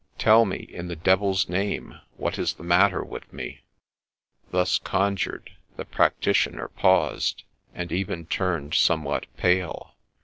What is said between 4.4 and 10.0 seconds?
Thus conjured, the practitioner paused, and even turned somewhat pale.